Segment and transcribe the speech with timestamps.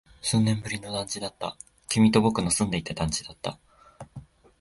[0.19, 1.55] 数年ぶりの団地だった。
[1.87, 3.59] 君と僕の住んでいた団地だった。